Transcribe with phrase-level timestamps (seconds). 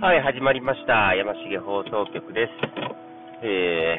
[0.00, 1.14] はい、始まりました。
[1.14, 2.52] 山重放送局です。
[3.44, 3.98] え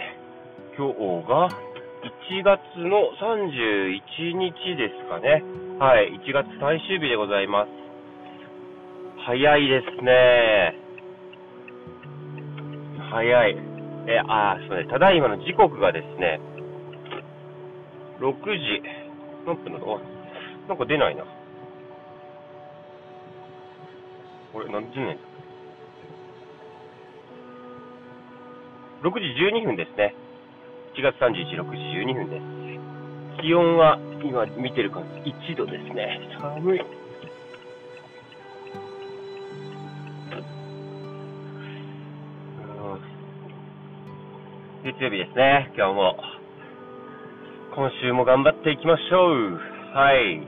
[0.74, 1.48] ー、今日が
[2.34, 2.58] 1月
[2.90, 4.02] の31
[4.34, 5.44] 日ですかね。
[5.78, 7.70] はい、1月最終日でございます。
[9.28, 10.74] 早いですね。
[13.12, 13.58] 早い。
[14.08, 16.40] え、あー、そうね、ただいまの時刻がですね、
[18.20, 18.82] 6時、
[19.46, 21.24] 何分なのあなんか出ないな。
[24.52, 25.20] これ、何時ね
[29.02, 30.14] 6時12分ですね。
[30.94, 33.42] 1月31、6時12分です。
[33.42, 36.20] 気温は今見てる感じ、1度ですね。
[36.40, 36.82] 寒い。
[44.84, 46.16] 月曜日ですね、今日も。
[47.74, 49.60] 今週も頑張っていきましょう。
[49.96, 50.42] はい。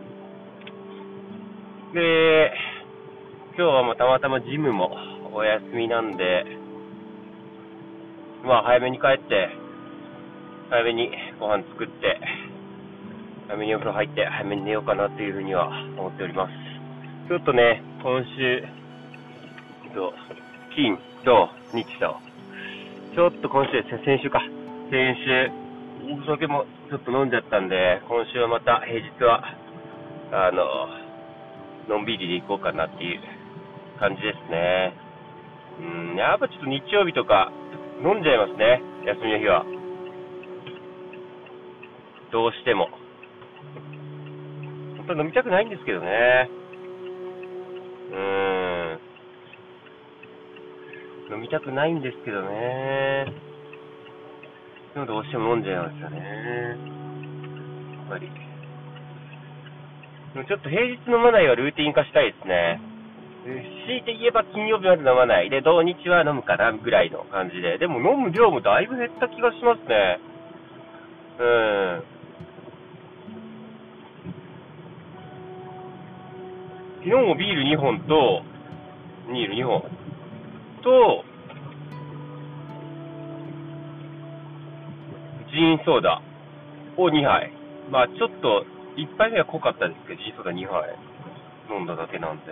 [1.95, 2.51] で、
[3.57, 4.95] 今日はもうたまたまジムも
[5.33, 6.62] お休みなんで、
[8.43, 9.47] まあ早めに帰って、
[10.69, 12.19] 早めにご飯作って、
[13.47, 16.51] 早めにお風呂入って、早めに寝ようかなというふうには思っております。
[17.29, 18.63] ちょっとね、今週、
[19.95, 20.13] と
[20.75, 22.19] 金、土、日と、
[23.15, 24.41] ちょっと今週、先週か、
[24.91, 25.51] 先週、
[26.11, 29.39] お酒もちょっと飲んじゃったんで、今週はまた平日は、
[30.33, 33.21] あの、のんびりで行こうかなっていう
[33.99, 34.93] 感じですね。
[35.79, 37.51] うん、やっぱちょっと日曜日とか
[38.03, 39.63] 飲んじゃいますね、休みの日は。
[42.33, 42.89] どうしても。
[44.97, 46.49] 本当は飲みたくないんですけどね。
[48.11, 48.95] うー
[51.31, 51.35] ん。
[51.35, 53.25] 飲みたくないんですけどね。
[54.95, 56.17] でもどうしても飲んじゃいますよね。
[56.19, 56.25] や
[58.03, 58.29] っぱり。
[60.33, 62.81] でもちょっと平日飲まないはルーティン化したいですね。
[63.43, 65.49] 強いて言えば金曜日まで飲まない。
[65.49, 67.77] で、土日は飲むかなぐらいの感じで。
[67.77, 70.19] でも飲む量もだいぶ減った気がしますね。
[71.39, 72.03] うん。
[77.03, 78.43] 昨日もビール2本と、
[79.27, 79.81] ビール2本
[80.81, 81.25] と、
[85.51, 86.21] ジーンソーダ
[86.95, 87.51] を2杯。
[87.91, 88.65] まあちょっと、
[88.95, 90.95] 1杯目は濃かったですけど、ジーンソーダ2杯
[91.69, 92.43] 飲んだだけなんで、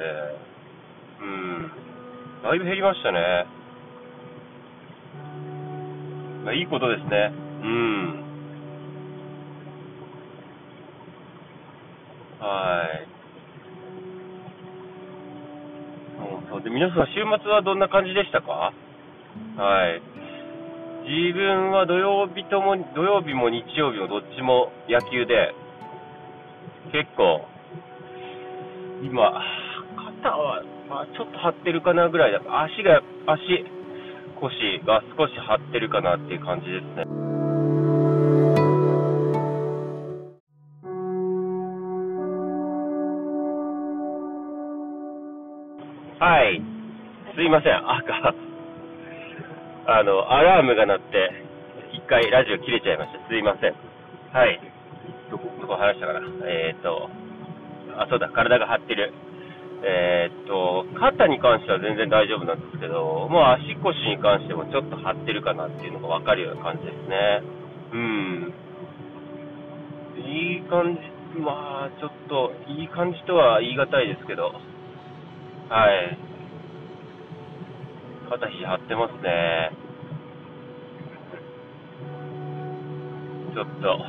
[1.21, 1.71] うん。
[2.43, 3.45] だいぶ減りましたね。
[6.47, 7.31] あ、いいことですね。
[7.63, 8.23] うん。
[12.39, 13.07] はい。
[16.17, 16.61] そうそう。
[16.63, 18.73] で、皆さん、週末はどんな感じでしたか？
[19.57, 20.01] はい。
[21.07, 25.53] 自分は土曜日とも、土曜日も日曜日もどっちも野球で、
[26.91, 27.45] 結構、
[29.03, 29.43] 今、
[30.21, 32.43] 肩は、まあ、ちょっと張ってるかなぐらいだ。
[32.43, 33.63] 足が、足、
[34.35, 34.51] 腰
[34.85, 37.07] が少し張ってるかなっていう感じですね。
[46.19, 46.59] はい。
[47.35, 47.77] すいません。
[47.89, 48.35] 赤。
[49.87, 51.31] あの、アラームが鳴って、
[51.93, 53.29] 一回ラジオ切れちゃいました。
[53.29, 53.73] すいません。
[54.33, 54.59] はい。
[55.31, 56.19] どこ、どこ話したかな。
[56.43, 57.09] えーと、
[57.95, 59.13] あ、そうだ、体が張ってる。
[59.83, 67.41] えーっと、肩に関しては全然大丈夫なんですけど、もう足腰に関してもちょっと張ってるかなっていうのが分かるような感じですね。
[67.93, 68.53] うん。
[70.27, 76.19] いい感じ、まあ、ちょっと、いい感じとは言い難いですけど、はい。
[78.29, 79.71] 肩肘張ってますね。
[83.55, 83.99] ちょっと、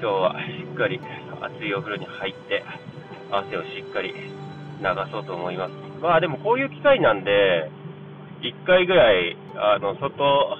[0.00, 1.00] 日はしっかり
[1.40, 2.64] 熱いお風呂に入って、
[3.32, 5.72] 汗をしっかり流そうと思います。
[6.02, 7.70] まあでもこういう機会なんで、
[8.42, 10.58] 1回ぐらい、あの、外、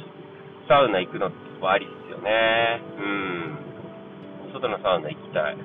[0.69, 2.81] サウナ行くのはありですよね。
[2.99, 3.57] うん。
[4.55, 5.57] 外のサウナ行きたい。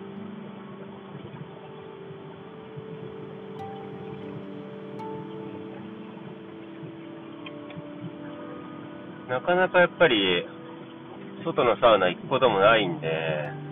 [9.29, 10.45] なかなかやっぱり、
[11.45, 13.66] 外のサウナ行くこともないんで、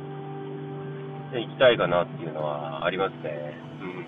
[1.40, 3.58] 行きたいかなっていうのはありますね。
[3.82, 4.06] うん。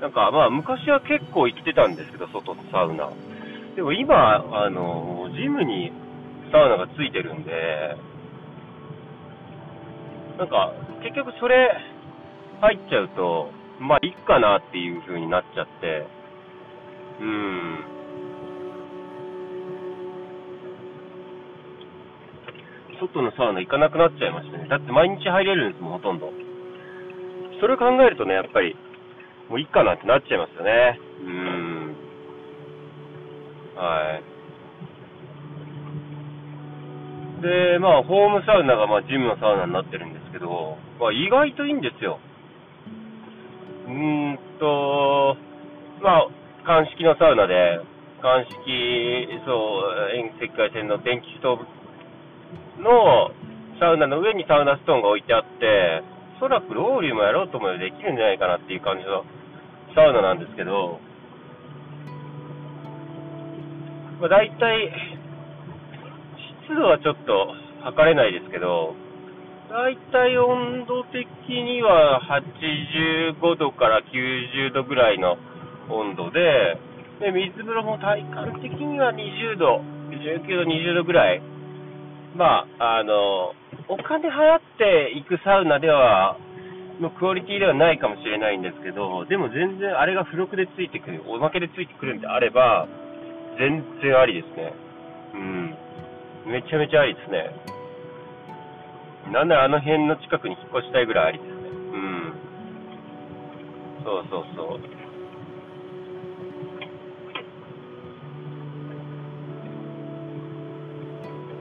[0.00, 3.10] なんかまあ昔は結構行ってたんですけど、外のサウナ。
[3.74, 5.92] でも今、あの、ジムに
[6.50, 7.52] サウナがついてるんで、
[10.38, 10.72] なんか
[11.02, 11.72] 結局それ
[12.60, 13.50] 入っちゃうと、
[13.80, 16.06] まあいいかなっていう風になっちゃって、
[17.20, 17.95] うん。
[23.00, 24.66] 外のサウナ行かなくなっちゃいましたね。
[24.68, 26.32] だって毎日入れるんですもん、ほとんど。
[27.60, 28.76] それを考えるとね、やっぱり、
[29.48, 31.00] もういいかなってなっちゃいますよね。
[31.24, 31.96] うん。
[33.76, 34.36] はい。
[37.42, 42.18] で、まあ、ホームサウナが、まあ、ジムのサウナになってるんですけど、まあ、意外といいんですよ。
[43.86, 45.36] うーんと、
[46.02, 46.26] まあ、
[46.64, 47.80] 鑑識のサウナで、
[48.22, 51.66] 鑑識、そう、遠赤外線の電気ストーブ
[52.80, 53.30] の
[53.78, 56.02] サウナの上にサウナストーンが置いてあって、
[56.36, 59.24] おそらくロウリュもやろうと思えばできるんじゃないかなっていう感じの
[59.94, 61.00] サウナなんですけど、
[64.20, 64.92] まあ、大体、
[66.64, 67.52] 湿度はちょっと
[67.84, 68.94] 測れないですけど、
[69.68, 75.36] 大体温度的には85度から90度ぐらいの
[75.90, 76.78] 温度で、
[77.20, 79.80] で水風呂も体感的には20度、
[80.12, 81.42] 19度、20度ぐらい。
[82.36, 83.54] まあ、あの、
[83.88, 86.36] お金払って行くサウナでは、
[87.00, 92.88] のクオリティではないかもしれないんですけど、でも全然あれが付録でついてくる、おまけでついてくるんであれば、
[93.58, 94.72] 全然ありですね。
[95.34, 95.76] うん。
[96.46, 97.50] めちゃめちゃありですね。
[99.32, 101.54] なんならあの辺の近くに引っ越したいぐらいありですね。
[101.56, 102.32] うん。
[104.04, 104.80] そうそうそう。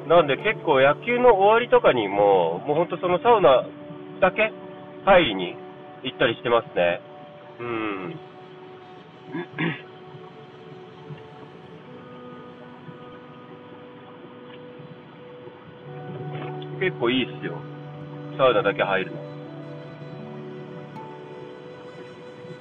[0.08, 3.66] なんで結構野球の終わりとかにも、もうほんとそのサウナ
[4.22, 4.54] だけ？
[5.06, 5.56] 入りに
[6.04, 7.02] 行ったりしてますね。
[7.60, 8.16] うん。
[16.80, 17.58] 結構いいっすよ。
[18.38, 19.18] サウナだけ入るの。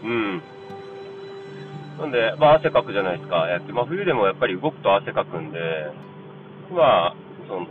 [0.04, 0.42] うん。
[1.98, 3.46] なんで、まあ汗かくじゃないですか。
[3.72, 5.58] まあ冬でもやっぱり動くと汗かくんで、
[6.72, 7.13] まあ、
[7.48, 7.66] その、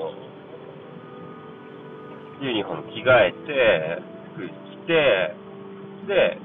[2.42, 4.02] ユニフォーム着替えて、
[4.36, 4.52] 服着
[4.88, 5.36] て、
[6.08, 6.38] で、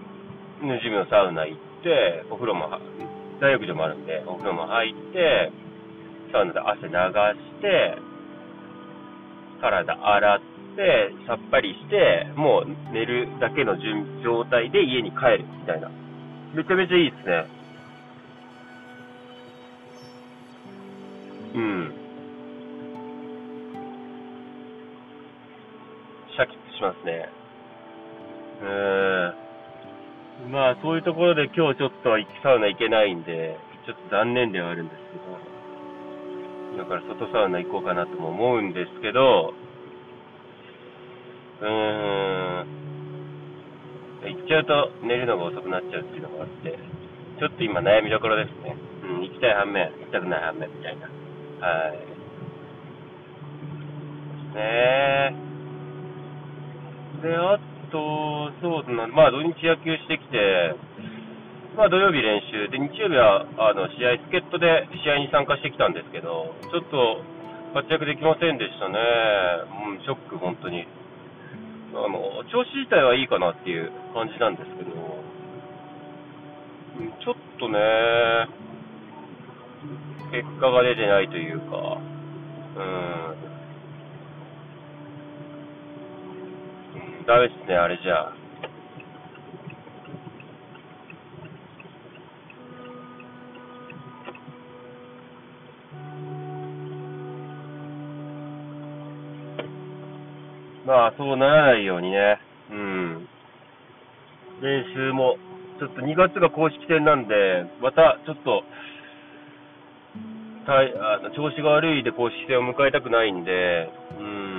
[0.62, 2.69] ヌジムのサウナ行って、お風呂も、
[3.40, 5.52] 大浴場もあるんで、お風呂も入って、
[6.32, 7.98] サウナで汗流して、
[9.60, 10.40] 体洗っ
[10.76, 13.76] て、さっぱりして、もう寝るだけの
[14.22, 15.90] 状態で家に帰るみたいな。
[16.54, 17.46] めちゃめちゃいいっすね。
[21.54, 21.97] うん。
[26.78, 27.28] しますね。
[28.62, 30.52] うーん。
[30.54, 35.34] まあ、そういうところで今日ちょっとサウナ行けないんで、ちょっと残念ではあるんですけど。
[36.78, 39.52] だから外サウナ行こうかなとも思うんですけど、
[41.60, 41.66] うー
[42.62, 42.66] ん、
[44.30, 46.78] 行っちゃうと寝るのが遅くなっちゃうっていうのがあって、
[47.40, 48.76] ちょっと今悩みどころですね。
[49.10, 51.08] うん、行きたい反面、行きたくない反面みたいな。
[51.66, 51.98] はい。
[54.54, 55.47] ねえ。
[57.22, 57.58] で、あ
[57.90, 60.74] と、そうだな、まあ土日野球してきて、
[61.78, 62.68] まあ、土曜日練習。
[62.70, 67.22] で、日曜日はあの試合、助っ人で試合に参加してきたんですけど、ちょっと
[67.72, 68.98] 活躍できませんでしたね、
[69.86, 70.86] うん、ショック、本当に。
[71.94, 72.42] あの。
[72.50, 74.90] 調子自体はいいかなっていう感じなんですけど、
[77.22, 77.78] ちょっとね、
[80.34, 81.98] 結果が出てないというか、
[82.74, 83.47] うん、
[87.28, 88.32] ダメですね、あれじゃあ。
[100.87, 102.38] まあ、そうならないようにね、
[102.70, 103.28] うん。
[104.62, 105.37] 練習も、
[105.78, 108.64] ちょっと2月が公式戦なんで、またちょっと、
[110.64, 114.57] たいあ調子が悪いで公式戦を迎えたくないんで、うん。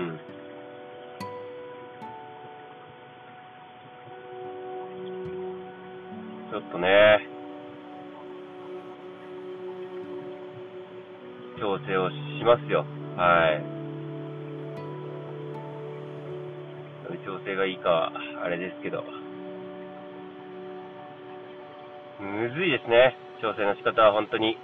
[6.59, 7.27] ょっとね、
[11.57, 12.85] 調整をしますよ。
[13.15, 13.79] はい。
[17.25, 18.11] 調整がいいかは、
[18.43, 19.03] あれですけど。
[22.19, 23.15] むずいですね。
[23.41, 24.57] 調整の仕方は本当に。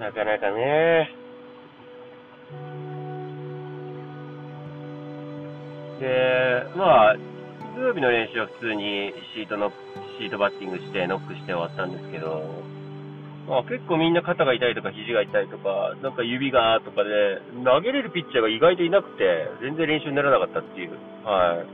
[0.00, 1.10] なかなかね。
[6.00, 7.16] で、まあ、
[7.74, 9.72] 土曜日の練習は普通にシートの、
[10.18, 12.42] シートバッティングして、ノックして終わったんですけど、
[13.48, 20.90] まあ、結構みんな肩が痛いとか肘が痛いとか、なんか指がとかで、投げれるピッチャーが意外といなくて、全然練習にならなかったっていう。
[21.24, 21.64] は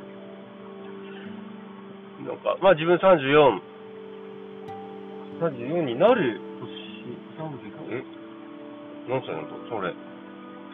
[2.22, 2.26] い。
[2.26, 3.60] なんか、まあ自分34、
[5.40, 6.70] 34になる年、
[7.92, 8.04] 35、え？
[9.08, 9.92] 何歳なのそれ。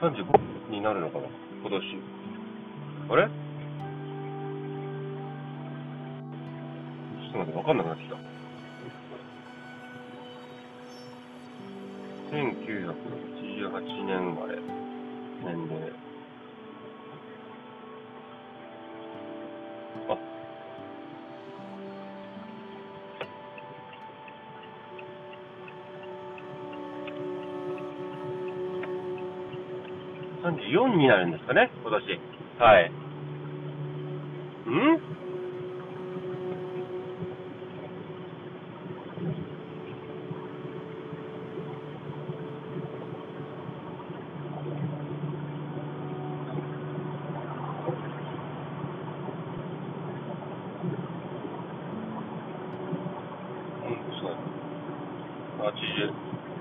[0.00, 1.24] 35になるのかな？
[1.62, 1.82] 今年。
[3.10, 3.28] あれ？
[7.32, 8.16] っと待って、わかんなくなってきた。
[12.32, 14.58] 1988年生まれ、
[15.44, 15.92] 年齢。
[20.08, 20.18] あ、
[30.48, 32.20] 34になるんですかね、今年。
[32.58, 32.90] はい。
[34.70, 35.11] ん？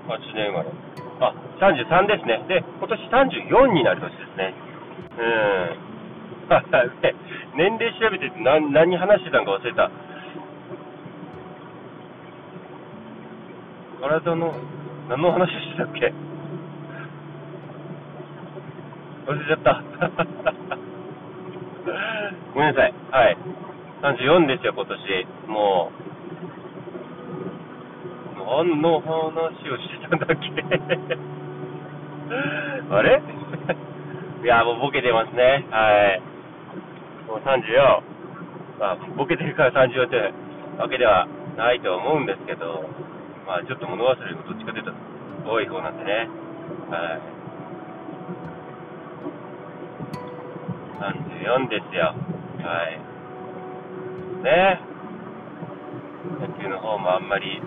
[0.08, 0.68] 8年生まれ。
[1.20, 2.42] あ、33ですね。
[2.48, 3.00] で、今年
[3.46, 4.54] 34になる年ですね。
[5.18, 5.92] うん。
[7.54, 9.90] 年齢調べて何何話してたんか忘れた。
[14.00, 14.52] 体の、
[15.08, 16.12] 何の話してたっけ？
[19.26, 19.82] 忘れちゃった。
[22.54, 22.94] ごめんなさい。
[23.12, 23.36] はい。
[24.02, 25.26] 34ですよ、今年。
[25.46, 26.01] もう。
[28.52, 30.36] 何の話をしてたんだっけ
[32.92, 33.22] あれ？
[34.44, 35.64] いや、もうボケてますね。
[35.70, 36.22] はい。
[37.26, 38.02] もう34。
[38.78, 40.34] まあ、ボケてるから34って
[40.76, 42.90] わけではないと思うんですけど、
[43.46, 44.92] まあ、ちょっと物忘れもどっちかというと
[45.48, 46.28] 多い方なんでね。
[46.90, 47.18] は
[51.00, 51.04] い。
[51.56, 52.14] 34ですよ。
[52.60, 53.00] はい。
[54.44, 54.78] ね
[56.40, 57.62] 野球の方もあんまり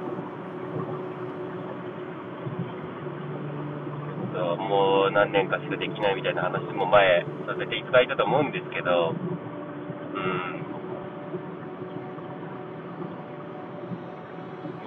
[4.35, 10.19] と、もう何年かしかできないみたいな話も前させていただいたと思うんですけど、う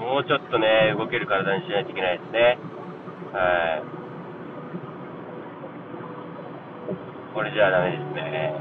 [0.01, 2.59] ん、もうちょっとね、動ける体にしないといけないですね。
[3.33, 3.99] はい。
[7.35, 8.53] これじゃダメですね。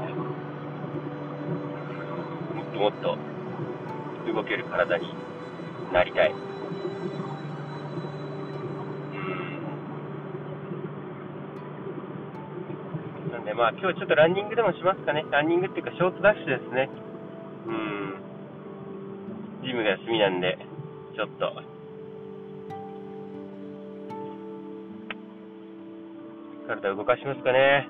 [2.54, 3.18] もっともっと
[4.32, 5.12] 動ける体に
[5.92, 6.34] なりたい。
[13.47, 15.24] で、まあ今日ちょっとランニングでもしますかね。
[15.32, 16.88] ランニングっていうかショートダッシュですね。
[17.66, 18.14] うん。
[19.66, 20.56] ジムが休みなんで、
[21.16, 21.50] ちょっと。
[26.68, 27.88] 体動かしますかね。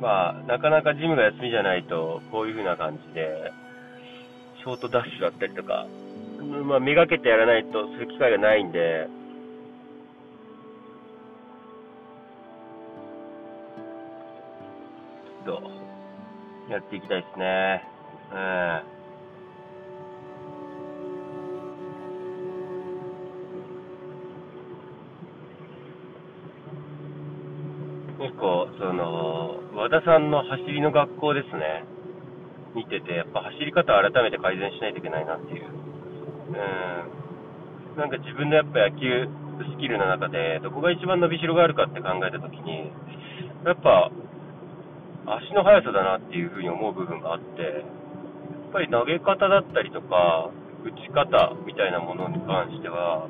[0.00, 3.52] まあ、なかなかジムが休みじゃないと、こういう風な感じで、
[4.62, 5.86] ショートダッシュだったりとか、
[6.44, 9.08] まあ、めがけてやらないとする機会がないんで、
[15.44, 15.70] ちょっと、
[16.70, 17.82] やっていきたいですね。
[18.32, 18.94] うん。
[28.24, 31.84] 結構、その、和田さんの走りの学校ですね。
[32.74, 35.83] 見てて、やっぱ走り方改めて改善しないといけないなっていう。
[36.54, 39.28] うん、なんか自分のやっぱ野球
[39.62, 42.90] スキルの中で、どこが一番伸びしろがあるかって考えたときに、
[43.64, 44.10] やっぱ、
[45.26, 50.50] 足の速さだなっていうふうに思う部分があって、やっぱり投げ方だったりとか、
[50.84, 53.28] 打ち方みたいなものに関しては、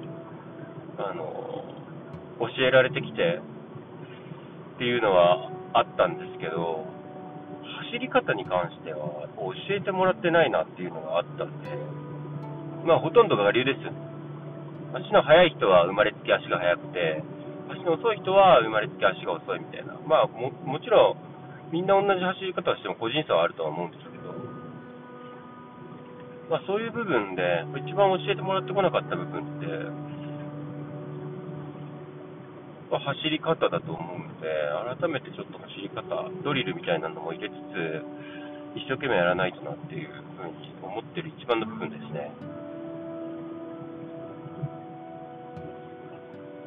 [0.99, 1.64] あの、
[2.40, 3.40] 教えられてきて
[4.76, 6.87] っていうのはあったんですけど、
[7.93, 12.03] 走り方に関しては教えてもらってないなっていうのがあったんで、
[12.85, 13.81] まあ、ほとんどが我流です。
[14.93, 17.25] 足の速い人は生まれつき足が速くて、
[17.73, 19.97] 足の遅い人は生まれつき足が遅いみたいな。
[20.05, 24.37] まあ、ももちろん、みんな同じ走り方をしても個人差はあるとは思うんですけど、
[26.53, 29.67] まあ、そういう部分で、一番教えてもらってこなかった部分って、
[32.93, 34.53] まあ、走り方だと思うので、
[35.00, 36.05] 改めてちょっと走り方、
[36.45, 42.31] ドリルみたいなのも入れつつ、一生懸命やらないとなっていうふうに思ってる一番の部分ですね。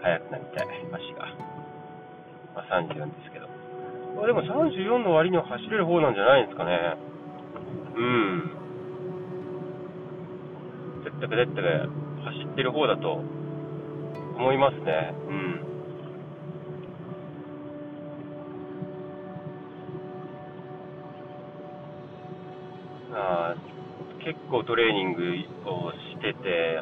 [0.01, 1.25] 速くなりたい、足が。
[2.55, 3.47] まあ、34ですけど。
[4.15, 6.97] まあ、でも34の割には走れる方なんじゃないですかね。
[7.95, 8.51] うん。
[11.03, 11.63] 絶対絶対
[12.25, 13.21] 走ってる方だと
[14.37, 15.13] 思いますね。
[15.29, 15.63] うん。
[23.13, 23.55] あ
[24.23, 25.23] 結構トレーニング
[25.69, 26.81] をしてて、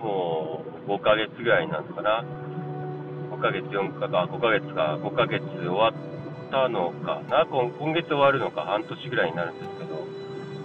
[0.00, 0.57] もう
[0.88, 2.24] 5ヶ月ぐらいなのかな。
[3.30, 5.92] 5ヶ月、4か、5ヶ月か、5ヶ月終わっ
[6.50, 9.94] たのかな今、今月終わるのか、半年ぐらいになるんですけど、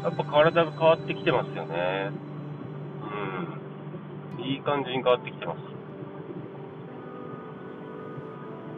[0.04, 2.12] やっぱ体が変わってきてますよね。
[4.40, 4.46] うん。
[4.46, 5.60] いい感じに変わってきてます。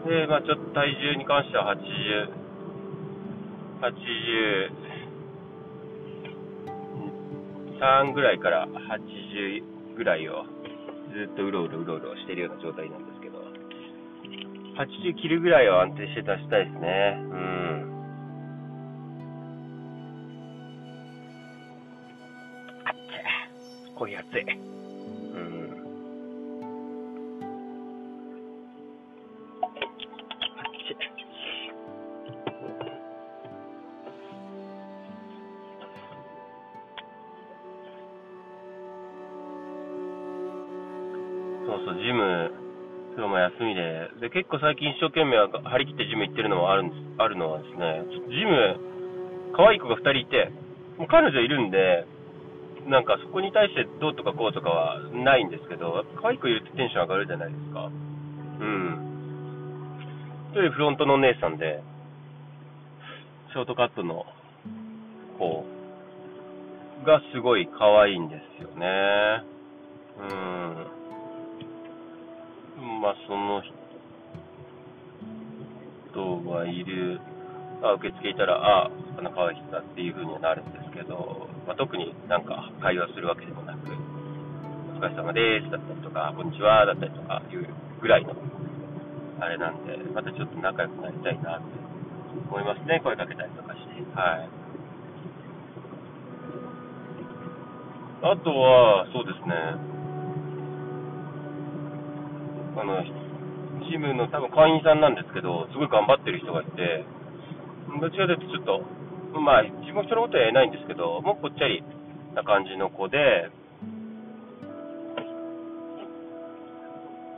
[0.10, 2.30] で、まあちょっと体重に関しては80、
[3.82, 4.86] 80、
[7.80, 9.64] 3ぐらいから80
[9.98, 10.46] ぐらいを
[11.16, 13.40] ずっとうろうろうろうろしてるような状態なんですけど、
[14.76, 17.18] 80切るぐらいは安定して出したいですね。
[17.24, 17.88] うん。
[22.84, 24.12] あっちゃ、こい
[43.56, 50.52] 休みで、で、結構最近一生懸命張り切ってジム行ってるのはあるんです、あるのはですね、ジム、可愛い子が2人いて、
[50.98, 52.06] もう彼女いるんで、
[52.88, 57.86] なんかそこに対してどうとかこうとかはないんですけど、可愛い子いるってテンション上がるじゃないですか。
[57.86, 57.90] う
[58.64, 59.00] ん。
[60.52, 61.82] 一人フロントのお姉さんで、
[63.52, 64.26] ショートカットの
[65.40, 65.66] 子
[67.06, 69.44] がすごい可愛いんですよね。
[70.20, 71.05] うん。
[72.86, 73.66] まあ、その
[76.14, 77.20] 人がいる、
[77.82, 87.66] あ、受付いたら、あ、ああの可愛い人だっていう風にはなるんですけど、まあ、特になんか会話するわけでもなく、お疲れ様ですだったりとか、こんにちはだったりとかいう
[88.02, 88.36] ぐらいの、
[89.42, 91.66] あれなんで、またちょっと仲良くなりたいなって
[92.54, 93.98] 思いますね、声かけたりとかして。
[94.14, 94.50] はい。
[98.30, 99.95] あとは、そうですね、
[102.76, 103.04] あの、
[103.90, 107.06] ジムの多分会員さんなんですけど、すごい頑張ってる人がいて、
[108.02, 111.84] どちらかというとちょっと、まあ、自分人のことは言えないんですけど、もうぽっちゃり
[112.36, 113.52] な感じの子で、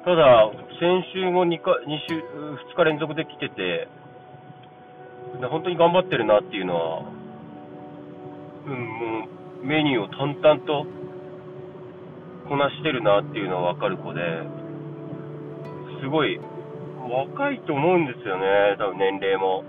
[0.05, 3.87] ただ、先週も 2, か2週、2日連続で来てて、
[5.51, 6.99] 本当に頑張ってるなっていうのは、
[8.65, 9.27] うん、も
[9.61, 10.85] うメニューを淡々と
[12.47, 14.21] こなしてるなっていうのは分かる子で、
[16.01, 16.39] すごい
[17.09, 19.63] 若いと思うんですよね、多分年齢も。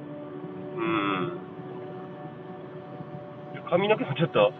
[0.77, 1.33] うん。
[3.71, 4.53] 髪の毛もちょっと、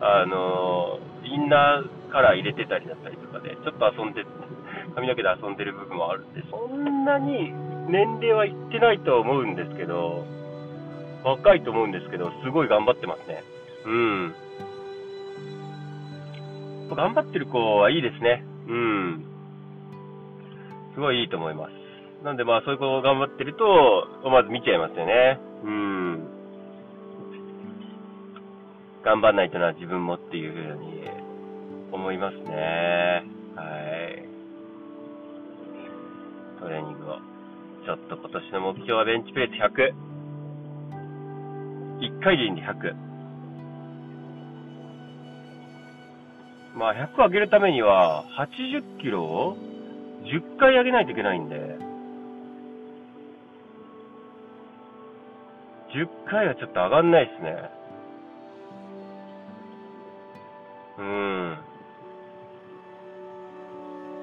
[0.00, 4.24] あのインナーカラー入れてたりだったりとかで、ちょっと遊んで、
[4.94, 7.52] 髪の毛で遊んでる部分もあるんで、そんなに
[7.88, 10.24] 年齢はいってないと思うんですけど、
[11.24, 13.42] 若いと思うんですけど、すごい頑張ってますね。
[13.86, 14.34] うん。
[16.94, 18.44] 頑張ってる子はいいですね。
[18.68, 19.33] うん。
[20.94, 21.72] すごいいいと思います。
[22.24, 25.38] なんでまあそういう子頑張ってると、まず見ちゃいますよね。
[25.64, 26.28] うん。
[29.04, 31.04] 頑張んないとな、自分もっていうふうに
[31.92, 33.24] 思いますね。
[33.54, 33.64] は
[34.16, 34.24] い。
[36.60, 37.18] トレーニングを。
[37.84, 39.92] ちょっと今年の目標はベンチプレス100。
[42.00, 42.94] 1回でいいんで100。
[46.76, 49.58] まあ100上げるためには80キロを
[50.24, 51.56] 10回上げないといけないんで、
[55.94, 57.70] 10回はちょっと上がんないですね。
[60.98, 61.58] うん。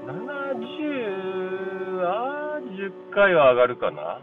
[0.08, 4.20] 70は10回は上がるかな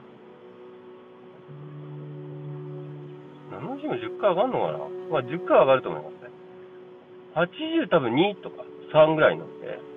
[3.50, 4.78] ?70 も10回上がるのかな
[5.10, 6.28] まあ10回は上がると思いますね。
[7.34, 9.87] 80多分2とか3ぐらいなんで。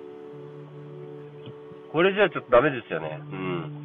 [1.92, 3.20] これじゃちょっとダメですよね。
[3.20, 3.82] うん。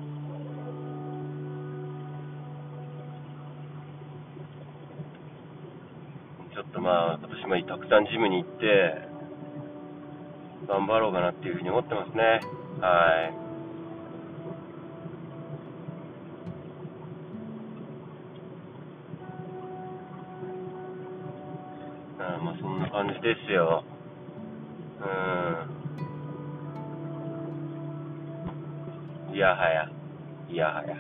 [6.54, 9.10] ちょっとまあ、今年もたくさんジムに行って、
[10.70, 12.40] 頑張ろうかなっていうふうに思ってますね。
[12.80, 13.48] はい。
[22.44, 23.84] まあそんな感じですよ。
[29.38, 29.88] いやはや、
[30.50, 30.96] いやはや。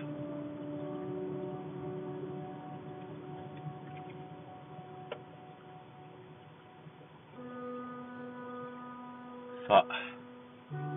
[9.68, 9.86] さあ、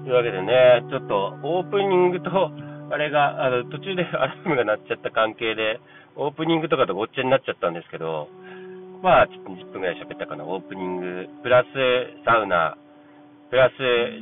[0.04, 2.30] というわけでね、ちょっとオープニングと、
[2.92, 5.80] あれが、あの、途中で アラームが鳴っちゃった関係で、
[6.16, 8.28] オープニングとかとごっちゃになっちゃったんですけど、
[9.00, 10.44] まあ、ちょっと10分ぐらい喋ったかな。
[10.44, 11.68] オープニング、プラス
[12.26, 12.76] サウナ、
[13.48, 13.72] プラス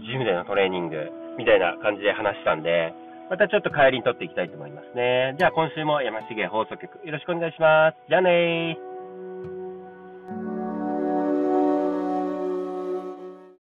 [0.06, 2.94] ジムでのトレーニング、みたいな感じで話したんで、
[3.30, 5.36] またちょっと帰りに撮っていきたいと思いますね。
[5.38, 7.96] じゃあ今週も山重放送局よろしくお願いします。
[8.08, 8.87] じゃあねー。